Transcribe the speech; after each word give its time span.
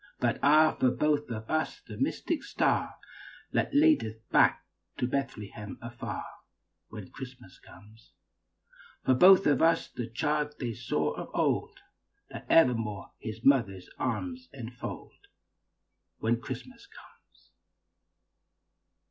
But 0.19 0.39
ah, 0.41 0.71
for 0.79 0.89
both 0.89 1.29
of 1.29 1.47
us 1.47 1.79
the 1.79 1.95
mystic 1.95 2.41
star 2.41 2.95
That 3.51 3.75
leadeth 3.75 4.27
back 4.31 4.65
to 4.97 5.05
Bethlehem 5.07 5.77
afar, 5.79 6.25
When 6.89 7.11
Christmas 7.11 7.59
comes. 7.59 8.11
For 9.05 9.13
both 9.13 9.45
of 9.45 9.61
us 9.61 9.87
the 9.89 10.07
child 10.07 10.55
they 10.57 10.73
saw 10.73 11.11
of 11.11 11.29
old, 11.35 11.81
That 12.31 12.47
evermore 12.49 13.11
his 13.19 13.45
mother's 13.45 13.91
arms 13.99 14.49
enfold, 14.53 15.27
When 16.17 16.41
Christmas 16.41 16.87
comes. 16.87 17.51